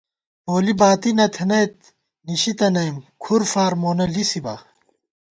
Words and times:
پولی 0.45 0.73
باتی 0.79 1.11
نہ 1.17 1.25
تھنَئیت 1.35 1.75
نِشی 2.25 2.53
تنَئیم 2.59 2.97
کھُر 3.21 3.41
فار 3.51 3.73
مونہ 3.81 4.05
لِسِبا 4.13 4.55